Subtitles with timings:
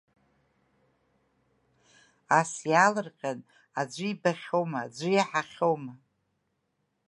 [2.39, 3.39] Ас иаалырҟьан
[3.79, 5.93] аӡәы ибахьоума, аӡәи иаҳахьоума!